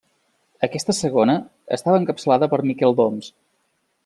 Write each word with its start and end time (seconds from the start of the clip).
Aquesta 0.67 0.95
segona 0.99 1.35
estava 1.79 2.01
encapçalada 2.05 2.53
per 2.55 2.63
Miquel 2.71 3.01
d'Oms. 3.03 3.31